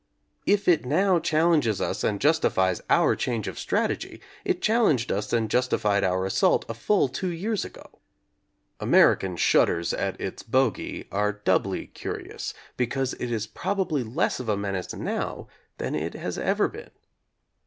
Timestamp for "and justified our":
5.31-6.25